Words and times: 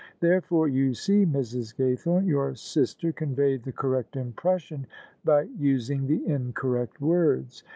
"Therefore 0.19 0.67
you 0.67 0.95
see, 0.95 1.27
Mrs. 1.27 1.75
Gaythorne, 1.75 2.25
your 2.25 2.55
sister 2.55 3.11
conveyed 3.11 3.61
the 3.61 3.71
correct 3.71 4.15
im 4.15 4.31
pression 4.33 4.87
by 5.23 5.43
using 5.43 6.07
the 6.07 6.25
incorrect 6.25 6.99
words. 6.99 7.63